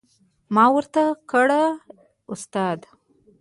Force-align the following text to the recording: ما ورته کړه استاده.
ما 0.55 0.65
ورته 0.75 1.01
کړه 1.31 1.63
استاده. 2.33 2.87